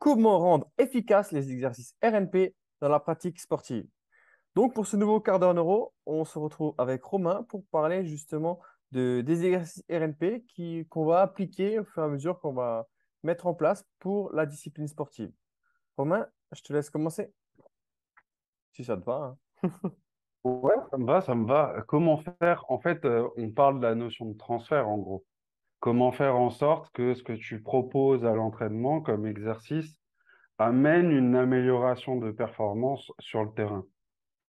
comment 0.00 0.38
rendre 0.38 0.66
efficaces 0.78 1.30
les 1.30 1.52
exercices 1.52 1.94
RNP 2.02 2.56
dans 2.80 2.88
la 2.88 2.98
pratique 2.98 3.38
sportive. 3.38 3.86
Donc, 4.56 4.74
pour 4.74 4.86
ce 4.86 4.96
nouveau 4.96 5.20
quart 5.20 5.38
d'heure 5.38 5.54
neuro, 5.54 5.94
on 6.06 6.24
se 6.24 6.36
retrouve 6.38 6.74
avec 6.78 7.04
Romain 7.04 7.44
pour 7.44 7.64
parler 7.66 8.04
justement 8.04 8.58
de, 8.90 9.20
des 9.20 9.44
exercices 9.44 9.84
RNP 9.88 10.44
qu'on 10.88 11.04
va 11.04 11.20
appliquer 11.20 11.78
au 11.78 11.84
fur 11.84 12.02
et 12.02 12.06
à 12.06 12.08
mesure 12.08 12.40
qu'on 12.40 12.54
va 12.54 12.88
mettre 13.22 13.46
en 13.46 13.54
place 13.54 13.84
pour 14.00 14.32
la 14.32 14.46
discipline 14.46 14.88
sportive. 14.88 15.30
Romain, 15.96 16.26
je 16.52 16.62
te 16.62 16.72
laisse 16.72 16.90
commencer. 16.90 17.32
Si 18.72 18.84
ça 18.84 18.96
te 18.96 19.04
va. 19.04 19.36
Hein. 19.62 19.70
ouais, 20.44 20.74
ça 20.90 20.98
me 20.98 21.06
va, 21.06 21.20
ça 21.20 21.34
me 21.34 21.46
va. 21.46 21.84
Comment 21.86 22.16
faire? 22.40 22.64
En 22.68 22.80
fait, 22.80 23.04
euh, 23.04 23.28
on 23.36 23.50
parle 23.50 23.78
de 23.78 23.86
la 23.86 23.94
notion 23.94 24.26
de 24.26 24.36
transfert 24.36 24.88
en 24.88 24.98
gros. 24.98 25.24
Comment 25.80 26.12
faire 26.12 26.36
en 26.36 26.50
sorte 26.50 26.92
que 26.92 27.14
ce 27.14 27.22
que 27.22 27.32
tu 27.32 27.62
proposes 27.62 28.26
à 28.26 28.34
l'entraînement 28.34 29.00
comme 29.00 29.26
exercice 29.26 29.98
amène 30.58 31.10
une 31.10 31.34
amélioration 31.34 32.16
de 32.16 32.30
performance 32.30 33.10
sur 33.18 33.42
le 33.42 33.50
terrain? 33.54 33.86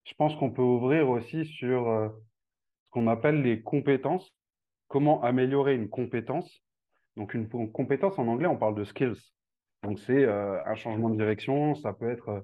Je 0.04 0.13
pense 0.16 0.35
qu'on 0.35 0.52
peut 0.52 0.62
ouvrir 0.62 1.09
aussi 1.09 1.45
sur 1.45 1.88
euh, 1.88 2.09
ce 2.09 2.90
qu'on 2.90 3.07
appelle 3.07 3.41
les 3.41 3.62
compétences. 3.62 4.35
Comment 4.90 5.23
améliorer 5.23 5.73
une 5.73 5.88
compétence? 5.88 6.66
Donc 7.16 7.34
une, 7.34 7.48
compétence 7.48 8.20
en 8.20 8.27
anglais, 8.27 8.48
on 8.48 8.57
parle 8.57 8.76
de 8.76 8.84
skills. 8.84 9.32
Donc 9.84 9.99
c'est 9.99 10.26
euh, 10.26 10.62
un 10.66 10.76
changement 10.76 11.09
de 11.09 11.16
direction, 11.16 11.76
ça 11.76 11.93
peut 11.93 12.12
être 12.12 12.27
euh, 12.27 12.41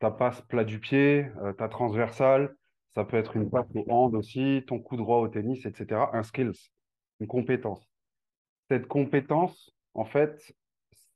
ta 0.00 0.10
passe 0.10 0.42
plat 0.42 0.64
du 0.64 0.80
pied, 0.80 1.28
ta 1.56 1.68
transversale, 1.68 2.56
ça 2.96 3.04
peut 3.04 3.16
être 3.16 3.36
une 3.36 3.48
passe 3.48 3.66
au 3.76 3.84
hand 3.88 4.16
aussi, 4.16 4.64
ton 4.66 4.80
coup 4.80 4.96
droit 4.96 5.18
au 5.18 5.28
tennis, 5.28 5.64
etc. 5.66 6.10
Un 6.12 6.24
skills, 6.24 6.70
une 7.20 7.28
compétence. 7.28 7.93
Cette 8.74 8.88
compétence, 8.88 9.72
en 9.94 10.04
fait, 10.04 10.52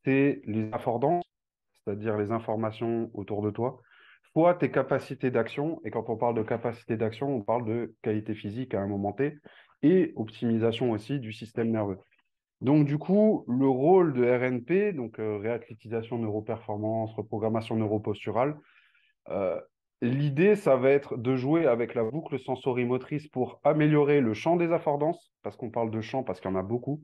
c'est 0.04 0.42
les 0.44 0.70
affordances, 0.70 1.24
c'est-à-dire 1.74 2.16
les 2.16 2.30
informations 2.30 3.10
autour 3.14 3.42
de 3.42 3.50
toi, 3.50 3.80
fois 4.33 4.55
tes 4.55 4.70
capacités 4.70 5.33
d'action. 5.33 5.80
Et 5.84 5.91
quand 5.91 6.08
on 6.08 6.16
parle 6.16 6.36
de 6.36 6.44
capacité 6.44 6.96
d'action, 6.96 7.34
on 7.34 7.42
parle 7.42 7.64
de 7.64 7.96
qualité 8.00 8.36
physique 8.36 8.74
à 8.74 8.80
un 8.80 8.86
moment 8.86 9.12
T 9.12 9.38
et 9.83 10.12
optimisation 10.14 10.92
aussi 10.92 11.18
du 11.18 11.33
système 11.33 11.72
nerveux. 11.72 11.98
Donc, 12.60 12.86
du 12.86 12.96
coup, 12.96 13.44
le 13.48 13.66
rôle 13.66 14.12
de 14.12 14.22
RNP, 14.22 14.92
donc 14.94 15.18
euh, 15.18 15.38
réathlétisation 15.38 16.16
neuroperformance, 16.18 17.12
reprogrammation 17.14 17.74
neuroposturale, 17.74 18.56
euh, 19.30 19.61
l'idée, 20.00 20.55
ça 20.55 20.77
va 20.77 20.90
être 20.90 21.16
de 21.16 21.34
jouer 21.34 21.66
avec 21.66 21.96
la 21.96 22.05
boucle 22.05 22.38
sensorimotrice 22.38 23.27
pour 23.27 23.61
améliorer 23.64 24.20
le 24.20 24.33
champ 24.33 24.55
des 24.55 24.70
affordances, 24.70 25.33
parce 25.42 25.56
qu'on 25.56 25.70
parle 25.70 25.90
de 25.90 26.00
champ 26.00 26.22
parce 26.22 26.38
qu'il 26.38 26.52
y 26.52 26.55
en 26.55 26.56
a 26.56 26.62
beaucoup, 26.62 27.02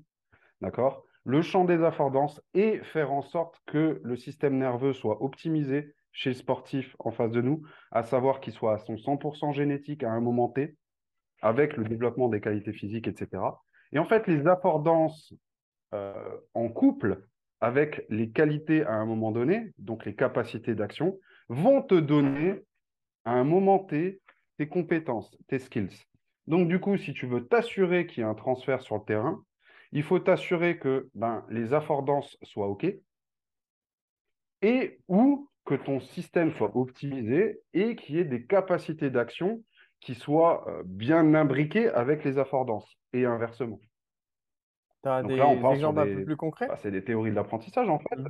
d'accord? 0.65 1.05
Le 1.25 1.43
champ 1.43 1.65
des 1.65 1.83
affordances 1.83 2.41
et 2.55 2.81
faire 2.83 3.13
en 3.13 3.23
sorte 3.23 3.61
que 3.67 4.01
le 4.03 4.17
système 4.17 4.59
nerveux 4.59 4.93
soit 4.93 5.23
optimisé 5.23 5.95
chez 6.13 6.31
le 6.31 6.35
sportif 6.35 6.95
en 6.99 7.11
face 7.11 7.31
de 7.31 7.41
nous, 7.41 7.63
à 7.91 8.03
savoir 8.03 8.41
qu'il 8.41 8.53
soit 8.53 8.75
à 8.75 8.79
son 8.79 8.95
100% 8.95 9.53
génétique 9.53 10.05
à 10.05 10.11
un 10.11 10.21
moment 10.21 10.49
T, 10.49 10.77
avec 11.43 11.77
le 11.77 11.85
développement 11.85 12.29
des 12.29 12.41
qualités 12.41 12.73
physiques, 12.73 13.09
etc. 13.09 13.43
Et 13.93 13.99
en 13.99 14.05
fait, 14.05 14.27
les 14.27 14.47
affordances 14.47 15.35
euh, 15.95 16.15
en 16.55 16.69
couple 16.69 17.23
avec 17.61 18.05
les 18.11 18.31
qualités 18.31 18.85
à 18.85 18.93
un 18.93 19.07
moment 19.07 19.33
donné, 19.33 19.73
donc 19.79 20.05
les 20.05 20.15
capacités 20.15 20.75
d'action, 20.75 21.19
vont 21.49 21.83
te 21.83 21.95
donner 21.95 22.63
à 23.25 23.33
un 23.33 23.45
moment 23.45 23.79
T 23.79 24.21
tes 24.59 24.69
compétences, 24.69 25.37
tes 25.49 25.59
skills. 25.59 26.05
Donc 26.47 26.69
du 26.69 26.79
coup, 26.79 26.97
si 26.97 27.13
tu 27.15 27.27
veux 27.27 27.47
t'assurer 27.47 28.07
qu'il 28.07 28.21
y 28.21 28.25
a 28.25 28.29
un 28.29 28.35
transfert 28.35 28.83
sur 28.83 28.97
le 28.97 29.05
terrain, 29.05 29.43
il 29.95 30.03
faut 30.03 30.19
t'assurer 30.19 30.79
que 30.79 31.11
ben, 31.15 31.47
les 31.49 31.73
affordances 31.73 32.37
soient 32.43 32.69
OK 32.69 32.87
et 34.63 35.01
ou 35.09 35.49
que 35.65 35.75
ton 35.75 36.01
système 36.01 36.53
soit 36.53 36.77
optimisé 36.77 37.61
et 37.73 37.97
qu'il 37.97 38.17
y 38.17 38.19
ait 38.19 38.25
des 38.25 38.47
capacités 38.47 39.11
d'action 39.11 39.63
qui 40.01 40.15
soient 40.15 40.69
euh, 40.69 40.83
bien 40.85 41.35
imbriquées 41.35 41.89
avec 41.89 42.25
les 42.25 42.39
affordances 42.39 42.97
et 43.13 43.25
inversement. 43.25 43.81
Tu 45.03 45.09
as 45.09 45.23
des 45.23 45.35
exemples 45.71 46.01
un 46.01 46.07
peu 46.07 46.25
plus 46.25 46.37
concrets? 46.37 46.69
bah, 46.69 46.77
C'est 46.83 46.91
des 46.91 47.05
théories 47.05 47.31
de 47.31 47.37
l'apprentissage 47.37 47.89
en 47.89 47.99
fait. 47.99 48.17
Mmh. 48.17 48.27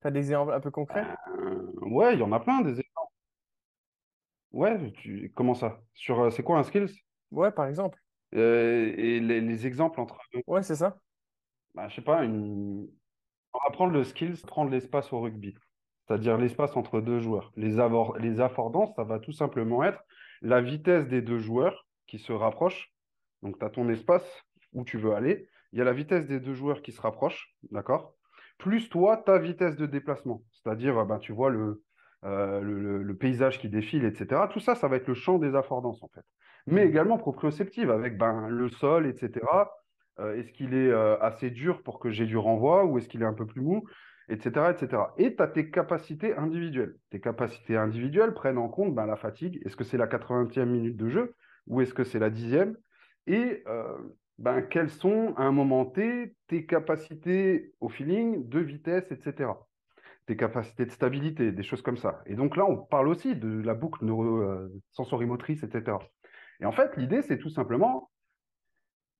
Tu 0.00 0.08
as 0.08 0.10
des 0.10 0.18
exemples 0.30 0.52
un 0.52 0.60
peu 0.60 0.72
concrets? 0.72 1.06
Euh, 1.28 1.72
Ouais, 1.82 2.14
il 2.14 2.20
y 2.20 2.22
en 2.22 2.32
a 2.32 2.40
plein 2.40 2.60
des 2.62 2.70
exemples. 2.70 3.12
Ouais, 4.52 4.92
tu... 4.92 5.32
comment 5.34 5.54
ça? 5.54 5.82
Sur 5.94 6.20
euh, 6.20 6.30
c'est 6.30 6.42
quoi 6.42 6.58
un 6.58 6.62
skills? 6.62 6.94
Ouais, 7.30 7.50
par 7.52 7.66
exemple. 7.66 7.98
Et 8.32 9.20
les, 9.20 9.66
exemples 9.66 10.00
entre. 10.00 10.18
Ouais, 10.46 10.62
c'est 10.62 10.76
ça. 10.76 10.98
Bah, 11.74 11.88
je 11.88 11.96
sais 11.96 12.02
pas, 12.02 12.24
une... 12.24 12.88
on 13.52 13.58
va 13.64 13.70
prendre 13.72 13.92
le 13.92 14.04
skills, 14.04 14.42
prendre 14.46 14.70
l'espace 14.70 15.12
au 15.12 15.20
rugby 15.20 15.54
c'est-à-dire 16.08 16.38
l'espace 16.38 16.76
entre 16.76 17.00
deux 17.00 17.20
joueurs. 17.20 17.52
Les, 17.56 17.76
les 18.20 18.40
affordances, 18.40 18.94
ça 18.96 19.04
va 19.04 19.18
tout 19.18 19.32
simplement 19.32 19.84
être 19.84 20.02
la 20.40 20.60
vitesse 20.60 21.06
des 21.06 21.20
deux 21.20 21.38
joueurs 21.38 21.86
qui 22.06 22.18
se 22.18 22.32
rapprochent. 22.32 22.92
Donc, 23.42 23.58
tu 23.58 23.64
as 23.64 23.70
ton 23.70 23.88
espace 23.90 24.24
où 24.72 24.84
tu 24.84 24.96
veux 24.96 25.12
aller. 25.12 25.48
Il 25.72 25.78
y 25.78 25.82
a 25.82 25.84
la 25.84 25.92
vitesse 25.92 26.26
des 26.26 26.40
deux 26.40 26.54
joueurs 26.54 26.80
qui 26.80 26.92
se 26.92 27.00
rapprochent, 27.00 27.54
d'accord? 27.70 28.14
Plus 28.56 28.88
toi, 28.88 29.18
ta 29.18 29.38
vitesse 29.38 29.76
de 29.76 29.84
déplacement. 29.84 30.42
C'est-à-dire, 30.52 31.04
ben, 31.04 31.18
tu 31.18 31.32
vois 31.32 31.50
le, 31.50 31.82
euh, 32.24 32.60
le, 32.60 33.14
paysage 33.14 33.60
qui 33.60 33.68
défile, 33.68 34.04
etc. 34.04 34.42
Tout 34.50 34.60
ça, 34.60 34.74
ça 34.74 34.88
va 34.88 34.96
être 34.96 35.06
le 35.06 35.14
champ 35.14 35.38
des 35.38 35.54
affordances, 35.54 36.02
en 36.02 36.08
fait. 36.08 36.24
Mais 36.66 36.84
mmh. 36.84 36.88
également 36.88 37.18
proprioceptive, 37.18 37.90
avec 37.90 38.18
ben, 38.18 38.48
le 38.48 38.68
sol, 38.68 39.06
etc. 39.06 39.46
Euh, 40.18 40.36
est-ce 40.36 40.52
qu'il 40.52 40.74
est, 40.74 40.90
euh, 40.90 41.16
assez 41.20 41.50
dur 41.50 41.82
pour 41.82 42.00
que 42.00 42.10
j'ai 42.10 42.26
du 42.26 42.36
renvoi 42.36 42.84
ou 42.84 42.98
est-ce 42.98 43.08
qu'il 43.08 43.22
est 43.22 43.26
un 43.26 43.34
peu 43.34 43.46
plus 43.46 43.60
mou 43.60 43.84
etc. 44.30 44.66
etc. 44.70 45.02
Et 45.16 45.34
tu 45.34 45.42
as 45.42 45.46
tes 45.46 45.70
capacités 45.70 46.36
individuelles. 46.36 46.96
Tes 47.08 47.18
capacités 47.18 47.78
individuelles 47.78 48.34
prennent 48.34 48.58
en 48.58 48.68
compte 48.68 48.94
ben, 48.94 49.06
la 49.06 49.16
fatigue. 49.16 49.58
Est-ce 49.64 49.74
que 49.74 49.84
c'est 49.84 49.96
la 49.96 50.06
80e 50.06 50.66
minute 50.66 50.98
de 50.98 51.08
jeu 51.08 51.34
ou 51.66 51.80
est-ce 51.80 51.94
que 51.94 52.04
c'est 52.04 52.18
la 52.18 52.28
10e 52.28 52.74
Et 53.26 53.64
ben, 54.38 54.60
quelles 54.60 54.90
sont, 54.90 55.34
à 55.36 55.44
un 55.44 55.52
moment 55.52 55.86
T, 55.86 56.34
tes 56.46 56.66
capacités 56.66 57.72
au 57.80 57.88
feeling, 57.88 58.46
de 58.48 58.58
vitesse, 58.58 59.10
etc. 59.10 59.50
Tes 60.28 60.36
capacités 60.36 60.84
de 60.84 60.90
stabilité, 60.90 61.52
des 61.52 61.62
choses 61.62 61.80
comme 61.80 61.96
ça. 61.96 62.20
Et 62.26 62.34
donc 62.34 62.58
là, 62.58 62.66
on 62.66 62.76
parle 62.76 63.08
aussi 63.08 63.34
de 63.34 63.62
la 63.62 63.72
boucle 63.72 64.04
euh, 64.04 64.68
sensorimotrice, 64.90 65.62
etc. 65.62 65.96
Et 66.60 66.66
en 66.66 66.72
fait, 66.72 66.98
l'idée, 66.98 67.22
c'est 67.22 67.38
tout 67.38 67.48
simplement 67.48 68.10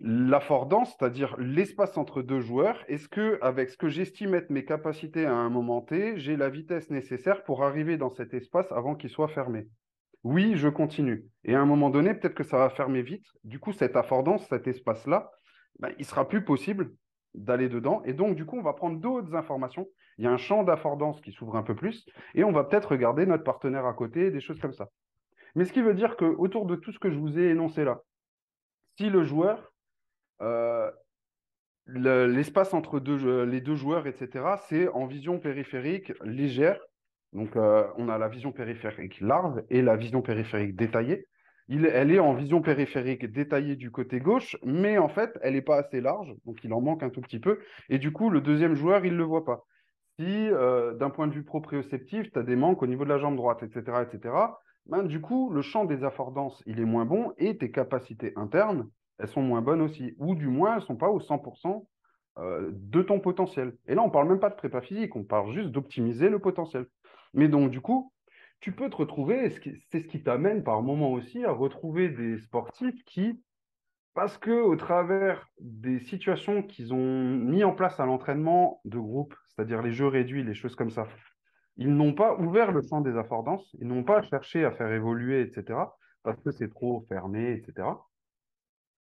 l'affordance, 0.01 0.95
c'est-à-dire 0.99 1.35
l'espace 1.39 1.97
entre 1.97 2.21
deux 2.21 2.41
joueurs, 2.41 2.85
est-ce 2.89 3.09
que 3.09 3.39
avec 3.41 3.71
ce 3.71 3.79
que 3.79 3.89
j'estime 3.89 4.35
être 4.35 4.51
mes 4.51 4.67
capacités 4.67 5.25
à 5.25 5.33
un 5.33 5.49
moment 5.49 5.81
T, 5.81 6.19
j'ai 6.19 6.37
la 6.37 6.51
vitesse 6.51 6.91
nécessaire 6.91 7.43
pour 7.43 7.65
arriver 7.65 7.97
dans 7.97 8.11
cet 8.11 8.35
espace 8.35 8.71
avant 8.71 8.95
qu'il 8.95 9.09
soit 9.09 9.29
fermé? 9.29 9.67
Oui, 10.25 10.57
je 10.57 10.69
continue. 10.69 11.25
Et 11.43 11.55
à 11.55 11.61
un 11.63 11.65
moment 11.65 11.89
donné, 11.89 12.13
peut-être 12.13 12.35
que 12.35 12.45
ça 12.45 12.59
va 12.59 12.69
fermer 12.69 13.01
vite. 13.01 13.25
Du 13.45 13.59
coup, 13.59 13.73
cette 13.73 13.97
affordance, 13.97 14.47
cet 14.47 14.67
espace-là, 14.69 15.31
ben, 15.79 15.91
il 15.99 16.05
sera 16.05 16.29
plus 16.29 16.45
possible 16.45 16.93
d'aller 17.35 17.69
dedans. 17.69 18.03
Et 18.05 18.13
donc, 18.13 18.37
du 18.37 18.45
coup, 18.45 18.59
on 18.59 18.63
va 18.63 18.73
prendre 18.73 18.99
d'autres 18.99 19.35
informations. 19.35 19.87
Il 20.19 20.25
y 20.25 20.27
a 20.27 20.31
un 20.31 20.39
champ 20.39 20.65
d'affordance 20.65 21.21
qui 21.21 21.33
s'ouvre 21.33 21.57
un 21.57 21.63
peu 21.63 21.75
plus. 21.75 22.07
Et 22.35 22.45
on 22.45 22.53
va 22.53 22.65
peut-être 22.65 22.91
regarder 22.91 23.27
notre 23.27 23.45
partenaire 23.45 23.87
à 23.87 23.95
côté, 23.95 24.31
des 24.31 24.41
choses 24.41 24.61
comme 24.61 24.73
ça. 24.73 24.89
Mais 25.55 25.65
ce 25.65 25.73
qui 25.73 25.83
veut 25.83 25.95
dire 25.95 26.17
que 26.17 26.25
autour 26.25 26.67
de 26.67 26.77
tout 26.77 26.93
ce 26.93 26.99
que 26.99 27.11
je 27.11 27.19
vous 27.19 27.39
ai 27.39 27.49
énoncé 27.49 27.85
là, 27.85 28.01
si 28.97 29.11
le 29.11 29.25
joueur 29.25 29.73
euh, 30.43 30.91
l'espace 31.87 32.75
entre 32.75 33.01
deux, 33.01 33.45
les 33.45 33.61
deux 33.61 33.75
joueurs, 33.75 34.07
etc., 34.07 34.45
c'est 34.69 34.89
en 34.89 35.07
vision 35.07 35.39
périphérique 35.39 36.13
légère. 36.23 36.81
Donc, 37.33 37.57
euh, 37.57 37.87
on 37.97 38.09
a 38.09 38.19
la 38.19 38.29
vision 38.29 38.53
périphérique 38.53 39.21
large 39.21 39.63
et 39.71 39.83
la 39.83 39.97
vision 39.97 40.23
périphérique 40.23 40.77
détaillée. 40.77 41.27
Elle 41.71 42.11
est 42.11 42.19
en 42.19 42.33
vision 42.33 42.63
périphérique 42.63 43.31
détaillée 43.31 43.77
du 43.77 43.91
côté 43.91 44.21
gauche, 44.21 44.57
mais 44.65 44.97
en 44.97 45.09
fait, 45.09 45.39
elle 45.43 45.55
n'est 45.55 45.63
pas 45.63 45.77
assez 45.77 46.01
large, 46.01 46.35
donc 46.47 46.65
il 46.65 46.73
en 46.73 46.81
manque 46.81 47.03
un 47.03 47.11
tout 47.11 47.21
petit 47.21 47.41
peu. 47.41 47.59
Et 47.91 47.99
du 47.99 48.11
coup, 48.11 48.31
le 48.31 48.41
deuxième 48.41 48.75
joueur, 48.75 49.05
il 49.05 49.13
ne 49.13 49.19
le 49.19 49.25
voit 49.25 49.45
pas. 49.45 49.67
Si, 50.19 50.25
euh, 50.27 50.95
d'un 50.95 51.11
point 51.11 51.27
de 51.27 51.33
vue 51.33 51.45
proprioceptif, 51.45 52.33
tu 52.33 52.39
as 52.39 52.43
des 52.43 52.57
manques 52.57 52.83
au 52.83 52.87
niveau 52.87 53.05
de 53.05 53.11
la 53.11 53.19
jambe 53.19 53.37
droite, 53.37 53.63
etc., 53.63 53.99
etc., 54.03 54.35
ben, 54.87 55.03
du 55.03 55.21
coup, 55.21 55.51
le 55.51 55.61
champ 55.61 55.85
des 55.85 56.03
affordances, 56.03 56.63
il 56.67 56.81
est 56.81 56.87
moins 56.87 57.05
bon 57.05 57.33
et 57.37 57.59
tes 57.59 57.71
capacités 57.71 58.33
internes, 58.37 58.89
elles 59.19 59.29
sont 59.29 59.43
moins 59.43 59.61
bonnes 59.61 59.83
aussi. 59.83 60.15
Ou 60.19 60.35
du 60.35 60.49
moins, 60.49 60.73
elles 60.73 60.81
ne 60.81 60.87
sont 60.87 60.97
pas 60.97 61.11
au 61.11 61.21
100% 61.21 61.87
euh, 62.39 62.71
de 62.73 63.03
ton 63.03 63.21
potentiel. 63.21 63.77
Et 63.87 63.95
là, 63.95 64.03
on 64.03 64.07
ne 64.07 64.13
parle 64.13 64.29
même 64.29 64.41
pas 64.41 64.49
de 64.49 64.55
prépa 64.55 64.81
physique, 64.81 65.15
on 65.15 65.25
parle 65.25 65.53
juste 65.53 65.71
d'optimiser 65.71 66.31
le 66.31 66.39
potentiel. 66.39 66.87
Mais 67.35 67.49
donc, 67.49 67.71
du 67.71 67.81
coup, 67.83 68.13
tu 68.61 68.73
peux 68.73 68.91
te 68.91 68.97
retrouver, 68.97 69.51
c'est 69.91 70.01
ce 70.01 70.07
qui 70.07 70.23
t'amène 70.23 70.65
par 70.65 70.83
moment 70.83 71.13
aussi 71.13 71.45
à 71.45 71.53
retrouver 71.53 72.09
des 72.09 72.39
sportifs 72.39 73.05
qui, 73.05 73.41
parce 74.15 74.37
que 74.37 74.51
au 74.51 74.75
travers 74.75 75.49
des 75.61 76.01
situations 76.01 76.63
qu'ils 76.63 76.93
ont 76.93 77.25
mis 77.25 77.63
en 77.63 77.73
place 77.73 78.01
à 78.01 78.07
l'entraînement 78.07 78.81
de 78.85 78.99
groupe, 78.99 79.35
c'est-à-dire 79.49 79.81
les 79.83 79.93
jeux 79.93 80.09
réduits, 80.09 80.43
les 80.43 80.55
choses 80.55 80.75
comme 80.75 80.91
ça, 80.91 81.07
ils 81.77 81.95
n'ont 81.95 82.15
pas 82.15 82.37
ouvert 82.37 82.73
le 82.73 82.83
champ 82.83 83.01
des 83.01 83.17
affordances, 83.17 83.77
ils 83.81 83.87
n'ont 83.87 84.03
pas 84.03 84.23
cherché 84.23 84.65
à 84.65 84.73
faire 84.73 84.93
évoluer, 84.93 85.43
etc., 85.43 85.79
parce 86.25 86.43
que 86.43 86.51
c'est 86.51 86.69
trop 86.69 87.07
fermé, 87.09 87.53
etc. 87.53 87.89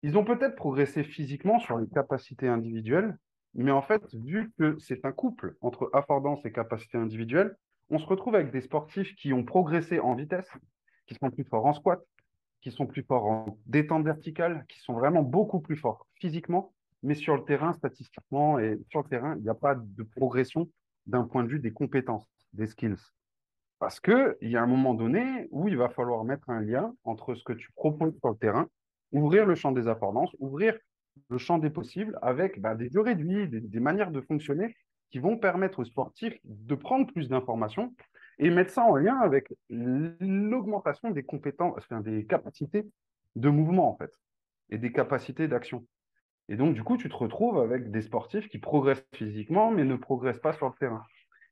Ils 0.03 0.17
ont 0.17 0.23
peut-être 0.23 0.55
progressé 0.55 1.03
physiquement 1.03 1.59
sur 1.59 1.79
les 1.79 1.87
capacités 1.87 2.47
individuelles, 2.47 3.17
Mais 3.55 3.71
en 3.71 3.81
fait, 3.81 4.03
vu 4.13 4.51
que 4.59 4.77
c'est 4.77 5.03
un 5.03 5.11
couple 5.11 5.55
entre 5.61 5.89
affordance 5.93 6.45
et 6.45 6.51
capacité 6.51 6.99
individuelle, 6.99 7.57
on 7.89 7.99
se 7.99 8.05
retrouve 8.05 8.35
avec 8.35 8.51
des 8.51 8.61
sportifs 8.61 9.15
qui 9.15 9.33
ont 9.33 9.43
progressé 9.43 9.99
en 9.99 10.15
vitesse, 10.15 10.49
qui 11.05 11.15
sont 11.15 11.31
plus 11.31 11.43
forts 11.45 11.65
en 11.65 11.73
squat, 11.73 12.01
qui 12.61 12.71
sont 12.71 12.85
plus 12.85 13.03
forts 13.03 13.25
en 13.25 13.57
détente 13.65 14.03
verticale, 14.03 14.65
qui 14.67 14.79
sont 14.79 14.93
vraiment 14.93 15.23
beaucoup 15.23 15.59
plus 15.59 15.77
forts 15.77 16.07
physiquement, 16.15 16.73
mais 17.03 17.13
sur 17.13 17.35
le 17.35 17.43
terrain, 17.43 17.73
statistiquement, 17.73 18.59
et 18.59 18.79
sur 18.89 19.03
le 19.03 19.07
terrain, 19.07 19.35
il 19.37 19.43
n'y 19.43 19.49
a 19.49 19.55
pas 19.55 19.75
de 19.75 20.03
progression 20.03 20.69
d'un 21.05 21.23
point 21.23 21.43
de 21.43 21.49
vue 21.49 21.59
des 21.59 21.71
compétences, 21.71 22.27
des 22.53 22.67
skills. 22.67 22.97
Parce 23.79 23.99
qu'il 23.99 24.35
y 24.41 24.57
a 24.57 24.61
un 24.61 24.67
moment 24.67 24.93
donné 24.93 25.47
où 25.51 25.67
il 25.67 25.77
va 25.77 25.89
falloir 25.89 26.23
mettre 26.23 26.49
un 26.49 26.61
lien 26.61 26.93
entre 27.03 27.35
ce 27.35 27.43
que 27.43 27.53
tu 27.53 27.71
proposes 27.73 28.17
sur 28.17 28.29
le 28.29 28.35
terrain, 28.35 28.67
ouvrir 29.11 29.45
le 29.45 29.55
champ 29.55 29.71
des 29.71 29.87
affordances, 29.87 30.35
ouvrir 30.39 30.77
le 31.29 31.37
champ 31.37 31.59
des 31.59 31.69
possibles 31.69 32.17
avec 32.21 32.59
bah, 32.59 32.75
des 32.75 32.89
jeux 32.89 33.01
réduits, 33.01 33.47
des, 33.47 33.79
manières 33.79 34.11
de 34.11 34.21
fonctionner 34.21 34.75
qui 35.09 35.19
vont 35.19 35.37
permettre 35.37 35.79
aux 35.79 35.85
sportifs 35.85 36.37
de 36.43 36.75
prendre 36.75 37.07
plus 37.07 37.29
d'informations 37.29 37.95
et 38.39 38.49
mettre 38.49 38.71
ça 38.71 38.83
en 38.83 38.95
lien 38.95 39.17
avec 39.19 39.53
l'augmentation 39.69 41.09
des 41.11 41.23
compétences, 41.23 41.75
enfin, 41.77 42.01
des 42.01 42.25
capacités 42.25 42.85
de 43.35 43.49
mouvement, 43.49 43.89
en 43.89 43.97
fait, 43.97 44.11
et 44.69 44.77
des 44.77 44.91
capacités 44.91 45.47
d'action. 45.47 45.85
Et 46.49 46.55
donc, 46.55 46.75
du 46.75 46.83
coup, 46.83 46.97
tu 46.97 47.09
te 47.09 47.15
retrouves 47.15 47.59
avec 47.59 47.91
des 47.91 48.01
sportifs 48.01 48.47
qui 48.47 48.59
progressent 48.59 49.05
physiquement, 49.13 49.71
mais 49.71 49.83
ne 49.83 49.95
progressent 49.95 50.39
pas 50.39 50.53
sur 50.53 50.67
le 50.67 50.73
terrain. 50.79 51.03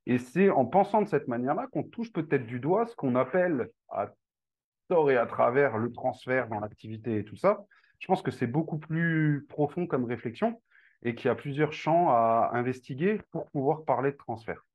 Et 0.05 0.19
c'est 0.19 0.49
en 0.49 0.65
pensant 0.65 1.01
de 1.01 1.07
cette 1.07 1.27
manière-là 1.27 1.67
qu'on 1.71 1.83
touche 1.83 2.13
peut-être 2.13 2.45
du 2.45 2.59
doigt 2.59 2.85
ce 2.85 2.95
qu'on 2.95 3.15
appelle 3.15 3.69
à 3.89 4.13
tort 4.87 5.09
et 5.09 5.17
à 5.17 5.25
travers 5.25 5.77
le 5.77 5.91
transfert 5.91 6.47
dans 6.47 6.59
l'activité 6.59 7.17
et 7.17 7.25
tout 7.25 7.35
ça. 7.35 7.65
Je 7.99 8.07
pense 8.07 8.21
que 8.21 8.31
c'est 8.31 8.47
beaucoup 8.47 8.77
plus 8.77 9.45
profond 9.49 9.87
comme 9.87 10.05
réflexion 10.05 10.61
et 11.05 11.13
qu'il 11.13 11.27
y 11.27 11.31
a 11.31 11.35
plusieurs 11.35 11.71
champs 11.71 12.09
à 12.09 12.49
investiguer 12.53 13.21
pour 13.31 13.45
pouvoir 13.51 13.85
parler 13.85 14.11
de 14.11 14.17
transfert. 14.17 14.65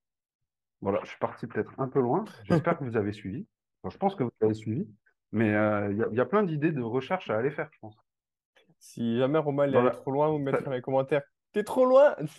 Voilà, 0.80 1.00
je 1.02 1.08
suis 1.10 1.18
parti 1.18 1.46
peut-être 1.46 1.72
un 1.78 1.88
peu 1.88 2.00
loin. 2.00 2.24
J'espère 2.44 2.78
que 2.78 2.84
vous 2.84 2.96
avez 2.96 3.12
suivi. 3.12 3.46
je 3.86 3.96
pense 3.98 4.14
que 4.14 4.22
vous 4.22 4.30
avez 4.40 4.54
suivi. 4.54 4.88
Mais 5.32 5.54
euh, 5.54 5.92
il 5.92 6.16
y, 6.16 6.20
a 6.20 6.24
plein 6.24 6.42
d'idées 6.42 6.72
de 6.72 6.82
recherche 6.82 7.30
à 7.30 7.36
aller 7.36 7.50
faire, 7.50 7.68
je 7.72 7.78
pense. 7.80 7.96
Si 8.78 9.18
jamais 9.18 9.38
Romain 9.38 9.70
est 9.70 9.90
trop 9.90 10.10
loin, 10.10 10.28
vous 10.28 10.38
mettrez 10.38 10.64
dans 10.64 10.70
les 10.70 10.80
commentaires. 10.80 11.22
T'es 11.52 11.64
trop 11.64 11.84
loin 11.84 12.16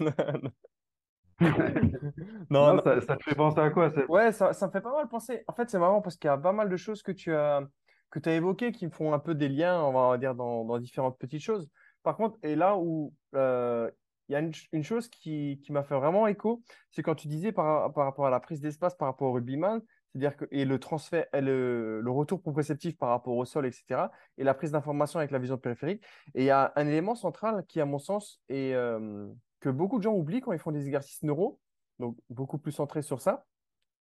non, 2.49 2.75
non, 2.75 2.81
Ça, 2.83 3.17
te 3.17 3.23
fait 3.23 3.35
penser 3.35 3.59
à 3.59 3.69
quoi 3.71 3.91
Ouais, 4.09 4.31
ça, 4.31 4.53
ça, 4.53 4.67
me 4.67 4.71
fait 4.71 4.81
pas 4.81 4.93
mal 4.93 5.07
penser. 5.07 5.43
En 5.47 5.53
fait, 5.53 5.69
c'est 5.69 5.79
marrant 5.79 6.01
parce 6.01 6.15
qu'il 6.15 6.27
y 6.27 6.31
a 6.31 6.38
pas 6.38 6.53
mal 6.53 6.69
de 6.69 6.77
choses 6.77 7.01
que 7.03 7.11
tu 7.11 7.33
as, 7.33 7.61
que 8.09 8.19
as 8.29 8.33
évoquées 8.33 8.71
qui 8.71 8.85
me 8.85 8.91
font 8.91 9.13
un 9.13 9.19
peu 9.19 9.35
des 9.35 9.49
liens, 9.49 9.81
on 9.81 9.91
va 9.91 10.17
dire, 10.17 10.35
dans, 10.35 10.65
dans 10.65 10.79
différentes 10.79 11.17
petites 11.17 11.43
choses. 11.43 11.69
Par 12.03 12.18
contre, 12.18 12.38
et 12.44 12.56
là 12.56 12.77
où 12.77 13.13
euh, 13.36 13.89
il 14.30 14.33
y 14.33 14.36
a 14.36 14.39
une, 14.39 14.83
chose 14.83 15.09
qui, 15.09 15.59
qui 15.63 15.71
m'a 15.71 15.83
fait 15.83 15.95
vraiment 15.95 16.25
écho, 16.27 16.63
c'est 16.92 17.03
quand 17.03 17.15
tu 17.15 17.27
disais 17.27 17.51
par, 17.51 17.92
par 17.94 18.06
rapport 18.06 18.25
à 18.25 18.30
la 18.30 18.39
prise 18.39 18.62
d'espace 18.62 18.95
par 18.95 19.09
rapport 19.09 19.30
au 19.30 19.33
rugbyman, 19.33 19.81
c'est-à-dire 20.12 20.36
que 20.36 20.45
et 20.51 20.65
le 20.65 20.80
transfert, 20.80 21.25
le, 21.33 22.01
le, 22.01 22.12
retour 22.12 22.42
proprioceptif 22.42 22.98
par 22.98 23.09
rapport 23.09 23.36
au 23.36 23.45
sol, 23.45 23.65
etc., 23.65 24.03
et 24.38 24.44
la 24.44 24.53
prise 24.53 24.71
d'information 24.71 25.19
avec 25.19 25.31
la 25.31 25.39
vision 25.39 25.57
périphérique. 25.57 26.03
Et 26.33 26.44
il 26.44 26.45
y 26.45 26.50
a 26.50 26.71
un 26.75 26.88
élément 26.88 27.15
central 27.15 27.65
qui, 27.68 27.80
à 27.81 27.86
mon 27.86 28.00
sens, 28.00 28.42
est 28.50 28.74
euh, 28.74 29.27
que 29.59 29.69
beaucoup 29.69 29.98
de 29.98 30.03
gens 30.03 30.13
oublient 30.13 30.42
quand 30.42 30.53
ils 30.53 30.59
font 30.59 30.71
des 30.71 30.86
exercices 30.86 31.24
neuro, 31.24 31.59
donc 32.00 32.18
beaucoup 32.30 32.57
plus 32.57 32.71
centrés 32.71 33.01
sur 33.01 33.21
ça, 33.21 33.45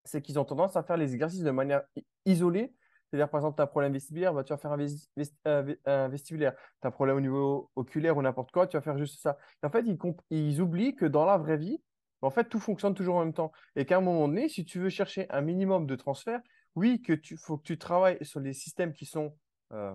c'est 0.03 0.21
qu'ils 0.21 0.39
ont 0.39 0.45
tendance 0.45 0.75
à 0.75 0.83
faire 0.83 0.97
les 0.97 1.13
exercices 1.13 1.43
de 1.43 1.51
manière 1.51 1.83
isolée 2.25 2.73
c'est-à-dire, 3.11 3.29
par 3.29 3.41
exemple, 3.41 3.57
tu 3.57 3.61
as 3.61 3.65
un 3.65 3.67
problème 3.67 3.91
vestibulaire, 3.91 4.33
bah, 4.33 4.45
tu 4.45 4.53
vas 4.53 4.57
faire 4.57 4.71
un, 4.71 6.07
vestibulaire. 6.07 6.53
Tu 6.55 6.61
as 6.83 6.87
un 6.87 6.91
problème 6.91 7.17
au 7.17 7.21
niveau 7.21 7.69
oculaire 7.75 8.15
ou 8.15 8.21
n'importe 8.21 8.51
quoi, 8.51 8.67
tu 8.67 8.77
vas 8.77 8.81
faire 8.81 8.97
juste 8.97 9.19
ça. 9.19 9.37
en 9.63 9.69
fait, 9.69 9.85
ils, 10.29 10.61
oublient 10.61 10.95
que 10.95 11.05
dans 11.05 11.25
la 11.25 11.37
vraie 11.37 11.57
vie, 11.57 11.81
en 12.21 12.29
fait, 12.29 12.45
tout 12.45 12.59
fonctionne 12.59 12.93
toujours 12.93 13.15
en 13.15 13.25
même 13.25 13.33
temps. 13.33 13.51
Et 13.75 13.85
qu'à 13.85 13.97
un 13.97 14.01
moment 14.01 14.29
donné, 14.29 14.47
si 14.47 14.63
tu 14.63 14.79
veux 14.79 14.87
chercher 14.87 15.29
un 15.29 15.41
minimum 15.41 15.87
de 15.87 15.95
transfert, 15.97 16.39
oui, 16.75 17.01
que 17.01 17.19
faut 17.37 17.57
que 17.57 17.63
tu 17.63 17.77
travailles 17.77 18.17
sur 18.21 18.39
les 18.39 18.53
systèmes 18.53 18.93
qui 18.93 19.05
sont 19.05 19.35
euh, 19.73 19.93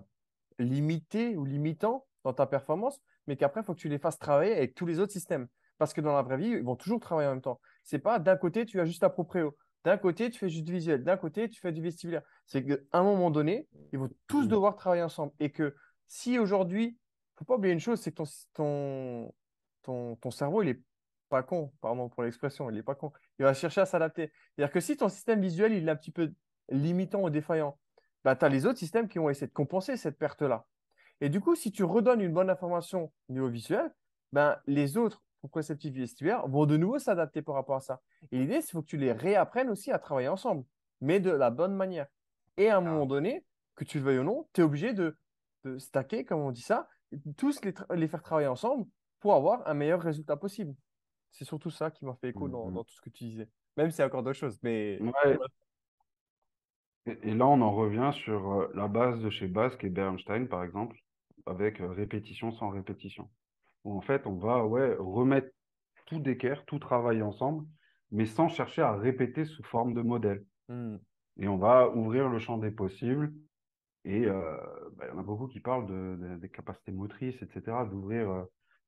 limités 0.58 1.36
ou 1.36 1.46
limitants 1.46 2.06
dans 2.22 2.34
ta 2.34 2.44
performance, 2.44 3.00
mais 3.26 3.36
qu'après, 3.36 3.62
il 3.62 3.64
faut 3.64 3.72
que 3.72 3.80
tu 3.80 3.88
les 3.88 3.98
fasses 3.98 4.18
travailler 4.18 4.52
avec 4.52 4.74
tous 4.74 4.84
les 4.84 5.00
autres 5.00 5.12
systèmes. 5.12 5.48
Parce 5.78 5.94
que 5.94 6.02
dans 6.02 6.12
la 6.12 6.22
vraie 6.22 6.36
vie, 6.36 6.48
ils 6.48 6.62
vont 6.62 6.76
toujours 6.76 7.00
travailler 7.00 7.28
en 7.28 7.32
même 7.32 7.42
temps. 7.42 7.60
C'est 7.82 7.98
pas 7.98 8.18
d'un 8.18 8.36
côté, 8.36 8.66
tu 8.66 8.78
as 8.78 8.84
juste 8.84 9.00
ta 9.00 9.08
proprio. 9.08 9.56
D'un 9.86 9.98
côté, 9.98 10.30
tu 10.30 10.40
fais 10.40 10.48
juste 10.48 10.64
du 10.64 10.72
visuel. 10.72 11.04
D'un 11.04 11.16
côté, 11.16 11.48
tu 11.48 11.60
fais 11.60 11.70
du 11.70 11.80
vestibulaire. 11.80 12.22
C'est 12.44 12.64
qu'à 12.64 12.74
un 12.90 13.04
moment 13.04 13.30
donné, 13.30 13.68
ils 13.92 14.00
vont 14.00 14.10
tous 14.26 14.46
mm. 14.46 14.48
devoir 14.48 14.74
travailler 14.74 15.04
ensemble. 15.04 15.32
Et 15.38 15.52
que 15.52 15.76
si 16.08 16.40
aujourd'hui, 16.40 16.86
il 16.86 16.88
ne 16.88 17.36
faut 17.36 17.44
pas 17.44 17.54
oublier 17.54 17.72
une 17.72 17.78
chose, 17.78 18.00
c'est 18.00 18.10
que 18.10 18.16
ton, 18.16 19.32
ton, 19.84 20.16
ton, 20.16 20.30
cerveau, 20.32 20.62
il 20.62 20.70
n'est 20.70 20.80
pas 21.28 21.44
con, 21.44 21.72
pardon 21.80 22.08
pour 22.08 22.24
l'expression, 22.24 22.68
il 22.68 22.74
n'est 22.74 22.82
pas 22.82 22.96
con. 22.96 23.12
Il 23.38 23.44
va 23.44 23.54
chercher 23.54 23.80
à 23.80 23.86
s'adapter. 23.86 24.32
C'est-à-dire 24.56 24.72
que 24.72 24.80
si 24.80 24.96
ton 24.96 25.08
système 25.08 25.40
visuel, 25.40 25.72
il 25.72 25.86
est 25.86 25.92
un 25.92 25.94
petit 25.94 26.10
peu 26.10 26.32
limitant 26.68 27.22
ou 27.22 27.30
défaillant, 27.30 27.78
bah, 28.24 28.34
tu 28.34 28.44
as 28.44 28.48
les 28.48 28.66
autres 28.66 28.80
systèmes 28.80 29.06
qui 29.06 29.20
vont 29.20 29.30
essayer 29.30 29.46
de 29.46 29.52
compenser 29.52 29.96
cette 29.96 30.18
perte-là. 30.18 30.66
Et 31.20 31.28
du 31.28 31.40
coup, 31.40 31.54
si 31.54 31.70
tu 31.70 31.84
redonnes 31.84 32.22
une 32.22 32.32
bonne 32.32 32.50
information 32.50 33.12
au 33.28 33.32
niveau 33.32 33.48
visuel, 33.48 33.94
ben, 34.32 34.58
les 34.66 34.96
autres 34.96 35.22
proprioceptifs 35.46 35.94
vestibulaires 35.94 36.46
vont 36.48 36.66
de 36.66 36.76
nouveau 36.76 36.98
s'adapter 36.98 37.42
par 37.42 37.54
rapport 37.54 37.76
à 37.76 37.80
ça. 37.80 38.00
Et 38.32 38.38
l'idée, 38.38 38.60
c'est 38.60 38.68
qu'il 38.68 38.72
faut 38.72 38.82
que 38.82 38.88
tu 38.88 38.96
les 38.96 39.12
réapprennes 39.12 39.70
aussi 39.70 39.92
à 39.92 39.98
travailler 39.98 40.28
ensemble, 40.28 40.64
mais 41.00 41.20
de 41.20 41.30
la 41.30 41.50
bonne 41.50 41.74
manière. 41.74 42.06
Et 42.56 42.68
à 42.68 42.78
un 42.78 42.80
moment 42.80 43.06
donné, 43.06 43.44
que 43.74 43.84
tu 43.84 43.98
le 43.98 44.04
veuilles 44.04 44.18
ou 44.18 44.24
non, 44.24 44.48
tu 44.52 44.60
es 44.60 44.64
obligé 44.64 44.92
de, 44.92 45.16
de, 45.64 45.78
stacker, 45.78 46.24
comme 46.24 46.40
on 46.40 46.50
dit 46.50 46.62
ça, 46.62 46.88
tous 47.36 47.60
les, 47.62 47.74
les, 47.94 48.08
faire 48.08 48.22
travailler 48.22 48.48
ensemble 48.48 48.86
pour 49.20 49.34
avoir 49.34 49.66
un 49.68 49.74
meilleur 49.74 50.00
résultat 50.00 50.36
possible. 50.36 50.74
C'est 51.30 51.44
surtout 51.44 51.70
ça 51.70 51.90
qui 51.90 52.04
m'a 52.04 52.14
fait 52.14 52.30
écho 52.30 52.48
dans, 52.48 52.70
dans, 52.70 52.82
tout 52.82 52.94
ce 52.94 53.00
que 53.00 53.10
tu 53.10 53.24
disais. 53.24 53.48
Même 53.76 53.90
s'il 53.90 54.00
y 54.00 54.02
a 54.02 54.06
encore 54.06 54.22
d'autres 54.22 54.38
choses. 54.38 54.58
Mais... 54.62 54.98
Et, 57.22 57.34
là, 57.34 57.46
on 57.46 57.60
en 57.60 57.72
revient 57.72 58.10
sur 58.12 58.52
euh, 58.52 58.72
la 58.74 58.88
base 58.88 59.20
de 59.20 59.30
chez 59.30 59.46
Basque 59.46 59.84
et 59.84 59.90
Bernstein, 59.90 60.48
par 60.48 60.64
exemple, 60.64 60.96
avec 61.46 61.80
euh, 61.80 61.88
répétition 61.88 62.50
sans 62.50 62.70
répétition 62.70 63.28
où 63.86 63.96
en 63.96 64.00
fait, 64.00 64.26
on 64.26 64.34
va 64.34 64.66
ouais, 64.66 64.96
remettre 64.98 65.48
tout 66.06 66.18
d'équerre, 66.18 66.64
tout 66.64 66.80
travailler 66.80 67.22
ensemble, 67.22 67.64
mais 68.10 68.26
sans 68.26 68.48
chercher 68.48 68.82
à 68.82 68.92
répéter 68.92 69.44
sous 69.44 69.62
forme 69.62 69.94
de 69.94 70.02
modèle. 70.02 70.44
Hmm. 70.68 70.96
Et 71.38 71.46
on 71.46 71.56
va 71.56 71.88
ouvrir 71.90 72.28
le 72.28 72.38
champ 72.38 72.58
des 72.58 72.72
possibles. 72.72 73.32
Et 74.04 74.26
euh, 74.26 74.56
bah, 74.96 75.04
il 75.06 75.14
y 75.14 75.16
en 75.16 75.20
a 75.20 75.22
beaucoup 75.22 75.46
qui 75.46 75.60
parlent 75.60 75.86
de, 75.86 76.36
des 76.36 76.48
capacités 76.48 76.92
motrices, 76.92 77.40
etc., 77.42 77.76
d'ouvrir 77.88 78.30
euh, 78.30 78.44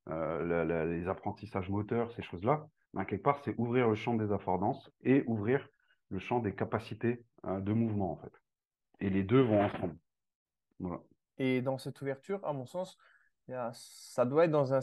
euh, 0.08 0.84
les 0.86 1.08
apprentissages 1.08 1.70
moteurs, 1.70 2.10
ces 2.12 2.22
choses-là. 2.22 2.66
Mais 2.94 3.06
quelque 3.06 3.22
part, 3.22 3.40
c'est 3.44 3.54
ouvrir 3.56 3.88
le 3.88 3.94
champ 3.94 4.14
des 4.14 4.32
affordances 4.32 4.90
et 5.02 5.22
ouvrir 5.26 5.68
le 6.10 6.18
champ 6.18 6.40
des 6.40 6.54
capacités 6.54 7.24
de 7.44 7.72
mouvement, 7.72 8.12
en 8.12 8.16
fait. 8.16 8.32
Et 9.00 9.10
les 9.10 9.22
deux 9.22 9.42
vont 9.42 9.60
ensemble. 9.60 9.96
Voilà. 10.80 11.00
Et 11.36 11.60
dans 11.60 11.78
cette 11.78 12.00
ouverture, 12.00 12.40
à 12.44 12.52
mon 12.52 12.66
sens, 12.66 12.98
ça 13.72 14.24
doit 14.24 14.44
être 14.44 14.50
dans 14.50 14.74
un, 14.74 14.80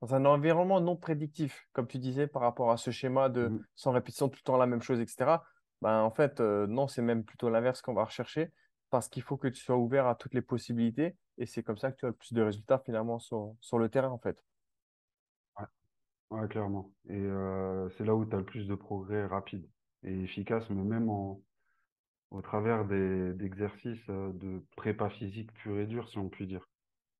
dans 0.00 0.14
un 0.14 0.24
environnement 0.24 0.80
non 0.80 0.96
prédictif, 0.96 1.68
comme 1.72 1.86
tu 1.86 1.98
disais, 1.98 2.26
par 2.26 2.42
rapport 2.42 2.70
à 2.70 2.76
ce 2.76 2.90
schéma 2.90 3.28
de 3.28 3.48
mmh. 3.48 3.66
sans 3.74 3.92
répétition 3.92 4.28
tout 4.28 4.38
le 4.40 4.44
temps 4.44 4.56
la 4.56 4.66
même 4.66 4.82
chose, 4.82 5.00
etc. 5.00 5.38
Ben, 5.82 6.00
en 6.00 6.10
fait, 6.10 6.40
euh, 6.40 6.66
non, 6.66 6.88
c'est 6.88 7.02
même 7.02 7.24
plutôt 7.24 7.50
l'inverse 7.50 7.82
qu'on 7.82 7.94
va 7.94 8.04
rechercher 8.04 8.52
parce 8.90 9.08
qu'il 9.08 9.22
faut 9.22 9.36
que 9.36 9.48
tu 9.48 9.62
sois 9.62 9.76
ouvert 9.76 10.06
à 10.06 10.14
toutes 10.14 10.34
les 10.34 10.42
possibilités 10.42 11.16
et 11.38 11.46
c'est 11.46 11.62
comme 11.62 11.76
ça 11.76 11.92
que 11.92 11.98
tu 11.98 12.06
as 12.06 12.08
le 12.08 12.14
plus 12.14 12.32
de 12.32 12.42
résultats 12.42 12.78
finalement 12.78 13.18
sur, 13.18 13.54
sur 13.60 13.78
le 13.78 13.88
terrain, 13.88 14.08
en 14.08 14.18
fait. 14.18 14.42
Ouais, 16.30 16.48
clairement. 16.48 16.92
Et 17.08 17.14
euh, 17.14 17.88
c'est 17.90 18.04
là 18.04 18.14
où 18.14 18.24
tu 18.24 18.34
as 18.34 18.38
le 18.38 18.44
plus 18.44 18.66
de 18.66 18.74
progrès 18.74 19.26
rapide 19.26 19.68
et 20.02 20.22
efficace, 20.22 20.68
mais 20.70 20.82
même 20.82 21.08
en, 21.08 21.40
au 22.30 22.42
travers 22.42 22.84
d'exercices 22.84 24.08
euh, 24.08 24.32
de 24.32 24.64
prépa 24.76 25.08
physique 25.08 25.52
pur 25.54 25.78
et 25.78 25.86
dur, 25.86 26.08
si 26.08 26.18
on 26.18 26.28
peut 26.28 26.46
dire. 26.46 26.68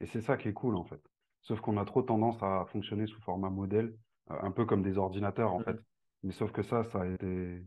Et 0.00 0.07
c'est 0.07 0.21
ça 0.21 0.37
qui 0.37 0.49
est 0.49 0.53
cool, 0.53 0.76
en 0.76 0.85
fait. 0.85 1.00
Sauf 1.43 1.61
qu'on 1.61 1.76
a 1.76 1.85
trop 1.85 2.03
tendance 2.03 2.43
à 2.43 2.67
fonctionner 2.67 3.07
sous 3.07 3.21
format 3.21 3.50
modèle, 3.50 3.95
euh, 4.31 4.37
un 4.41 4.50
peu 4.50 4.65
comme 4.65 4.83
des 4.83 4.99
ordinateurs, 4.99 5.53
en 5.53 5.61
mmh 5.61 5.65
fait. 5.65 5.76
Mais 6.23 6.33
sauf 6.33 6.50
que 6.50 6.62
ça, 6.62 6.83
ça 6.85 7.03
a 7.03 7.07
été 7.07 7.62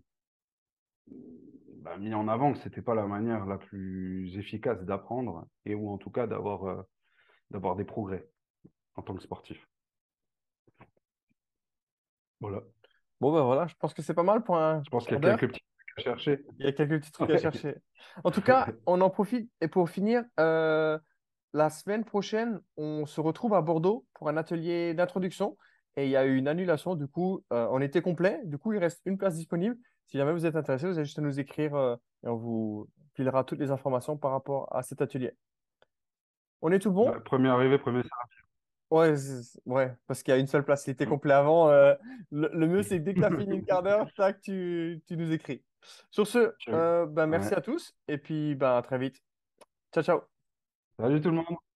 bah, 1.82 1.98
mis 1.98 2.14
en 2.14 2.28
avant 2.28 2.52
que 2.52 2.60
c'était 2.60 2.82
pas 2.82 2.94
la 2.96 3.08
manière 3.08 3.46
la 3.46 3.58
plus 3.58 4.38
efficace 4.38 4.84
d'apprendre 4.84 5.48
et 5.66 5.76
ou 5.76 5.90
en 5.90 5.98
tout 5.98 6.12
cas 6.12 6.28
d'avoir 6.28 6.66
euh, 6.66 6.82
d'avoir 7.52 7.76
des 7.76 7.86
progrès 7.86 8.28
en 8.96 9.02
tant 9.02 9.16
que 9.16 9.24
sportif. 9.24 9.66
Voilà. 12.42 12.62
Bon 13.22 13.34
ben 13.34 13.44
voilà, 13.44 13.68
je 13.68 13.76
pense 13.76 13.94
que 13.94 14.02
c'est 14.02 14.14
pas 14.14 14.24
mal 14.24 14.44
pour 14.44 14.58
un. 14.58 14.82
Je 14.84 14.90
pense 14.90 15.06
qu'il 15.06 15.14
y 15.14 15.26
a 15.26 15.38
quelques 15.38 15.52
petits 15.52 15.62
trucs 15.62 15.98
à 15.98 16.02
chercher. 16.02 16.46
Il 16.58 16.66
y 16.66 16.70
a 16.70 16.72
quelques 16.74 17.00
petits 17.00 17.12
trucs 17.12 17.30
à 17.30 17.38
chercher. 17.38 17.76
En 18.24 18.32
tout 18.32 18.42
cas, 18.42 18.68
on 18.86 19.02
en 19.02 19.10
profite 19.10 19.52
et 19.62 19.68
pour 19.68 19.90
finir, 19.90 20.24
euh, 20.40 20.98
la 21.54 21.70
semaine 21.70 22.06
prochaine, 22.06 22.62
on 22.78 23.06
se 23.06 23.22
retrouve 23.22 23.54
à 23.54 23.62
Bordeaux 23.62 24.06
pour 24.14 24.30
un 24.30 24.38
atelier 24.38 24.94
d'introduction. 24.94 25.58
Et 25.96 26.06
il 26.06 26.12
y 26.12 26.16
a 26.16 26.26
eu 26.26 26.38
une 26.38 26.48
annulation. 26.48 26.96
Du 26.96 27.08
coup, 27.08 27.44
euh, 27.52 27.68
on 27.72 27.82
était 27.82 28.02
complet. 28.02 28.42
Du 28.46 28.58
coup, 28.58 28.74
il 28.74 28.80
reste 28.80 29.02
une 29.06 29.18
place 29.18 29.36
disponible. 29.36 29.76
Si 30.06 30.18
jamais 30.18 30.32
vous 30.32 30.46
êtes 30.46 30.56
intéressé, 30.56 30.88
vous 30.88 30.98
avez 30.98 31.06
juste 31.06 31.20
à 31.20 31.22
nous 31.22 31.40
écrire 31.40 31.76
euh, 31.76 31.96
et 32.24 32.28
on 32.28 32.36
vous 32.36 32.90
filera 33.16 33.44
toutes 33.44 33.60
les 33.60 33.72
informations 33.72 34.18
par 34.18 34.32
rapport 34.32 34.74
à 34.76 34.82
cet 34.84 35.02
atelier. 35.02 35.34
On 36.62 36.72
est 36.72 36.80
tout 36.80 36.92
bon? 36.92 37.12
Premier 37.26 37.50
arrivé, 37.50 37.78
premier 37.78 38.02
servi. 38.04 38.14
Ouais, 38.92 39.14
ouais, 39.66 39.96
parce 40.08 40.24
qu'il 40.24 40.34
y 40.34 40.38
a 40.38 40.40
une 40.40 40.48
seule 40.48 40.66
place. 40.66 40.88
Il 40.88 40.92
était 40.92 41.06
complet 41.06 41.34
avant. 41.34 41.70
euh, 41.70 41.94
le, 42.32 42.50
le 42.52 42.68
mieux, 42.68 42.82
c'est 42.82 42.98
que 42.98 43.04
dès 43.04 43.14
que 43.14 43.20
tu 43.20 43.26
as 43.26 43.30
fini 43.32 43.56
une 43.56 43.66
quart 43.66 43.84
d'heure, 43.84 44.08
tac, 44.16 44.42
tu, 44.42 45.02
tu 45.08 45.16
nous 45.16 45.32
écris. 45.32 45.64
Sur 46.10 46.28
ce, 46.28 46.54
euh, 46.70 47.06
Ouais. 47.06 47.28
merci 47.28 47.54
à 47.54 47.62
tous 47.62 47.94
et 48.08 48.18
puis 48.18 48.56
ben, 48.56 48.78
à 48.78 48.82
très 48.82 48.98
vite. 48.98 49.22
Ciao, 49.94 50.04
ciao. 50.04 50.39
Salut 51.00 51.22
tout 51.22 51.30
le 51.30 51.38
monde. 51.38 51.69